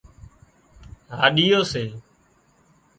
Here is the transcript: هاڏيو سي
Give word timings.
هاڏيو 1.17 1.59
سي 1.71 1.85